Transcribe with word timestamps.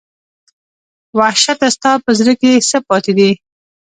وحشته 1.19 1.67
ستا 1.75 1.91
په 2.05 2.11
زړه 2.19 2.33
کې 2.41 2.51
څـه 2.69 2.77
پاتې 2.87 3.11
دي 3.17 3.31